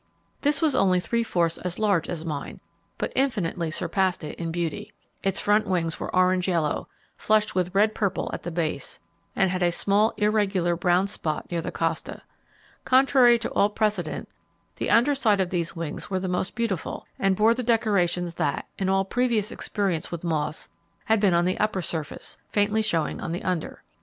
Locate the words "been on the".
21.19-21.59